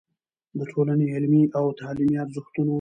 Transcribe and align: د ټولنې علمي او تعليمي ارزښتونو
د 0.57 0.59
ټولنې 0.71 1.05
علمي 1.15 1.43
او 1.57 1.65
تعليمي 1.79 2.15
ارزښتونو 2.23 2.69